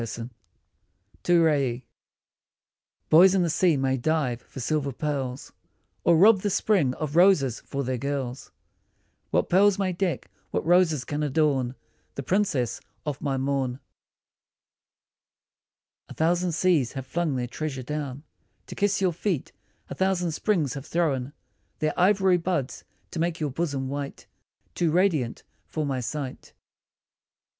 88 0.03 0.29
TO 1.21 1.43
RAIE 1.43 1.85
BOYS 3.11 3.35
in 3.35 3.43
the 3.43 3.51
sea 3.51 3.77
may 3.77 3.97
dive 3.97 4.41
for 4.41 4.59
silver 4.59 4.91
pearls, 4.91 5.53
Or 6.03 6.17
rob 6.17 6.39
the 6.41 6.49
spring 6.49 6.95
of 6.95 7.15
roses 7.15 7.59
for 7.59 7.83
their 7.83 7.99
girls; 7.99 8.49
What 9.29 9.47
pearls 9.47 9.77
may 9.77 9.93
deck, 9.93 10.31
what 10.49 10.65
roses 10.65 11.05
can 11.05 11.21
adorn 11.21 11.75
The 12.15 12.23
princess 12.23 12.81
of 13.05 13.21
my 13.21 13.37
morn? 13.37 13.79
A 16.09 16.15
thousand 16.15 16.53
seas 16.53 16.93
have 16.93 17.05
flung 17.05 17.35
their 17.35 17.45
treasure 17.45 17.83
down 17.83 18.23
To 18.65 18.73
kiss 18.73 19.01
your 19.01 19.13
feet, 19.13 19.51
a 19.87 19.93
thousand 19.93 20.31
springs 20.31 20.73
have 20.73 20.87
thrown 20.87 21.31
Their 21.77 21.93
ivory 21.95 22.37
buds 22.37 22.83
to 23.11 23.19
make 23.19 23.39
your 23.39 23.51
bosom 23.51 23.87
white 23.87 24.25
Too 24.73 24.89
radiant 24.89 25.43
for 25.67 25.85
my 25.85 25.99
sight. 25.99 26.53